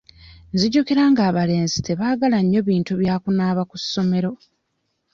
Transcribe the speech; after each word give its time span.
Nzijukira 0.53 1.03
nga 1.11 1.21
abalenzi 1.29 1.77
tebaagala 1.87 2.37
nnyo 2.41 2.61
bintu 2.69 2.93
bya 3.01 3.15
kunaaba 3.23 3.61
ku 3.69 3.75
ssomero. 3.81 4.31